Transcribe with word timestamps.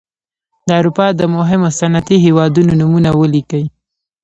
د 0.67 0.69
اروپا 0.79 1.07
د 1.19 1.21
مهمو 1.35 1.69
صنعتي 1.79 2.17
هېوادونو 2.25 2.71
نومونه 2.79 3.09
ولیکئ. 3.13 3.65